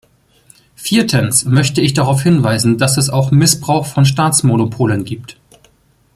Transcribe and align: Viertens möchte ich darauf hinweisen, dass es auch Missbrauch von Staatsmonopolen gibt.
Viertens 0.73 1.45
möchte 1.45 1.79
ich 1.79 1.93
darauf 1.93 2.23
hinweisen, 2.23 2.79
dass 2.79 2.97
es 2.97 3.11
auch 3.11 3.29
Missbrauch 3.29 3.85
von 3.85 4.03
Staatsmonopolen 4.03 5.05
gibt. 5.05 5.37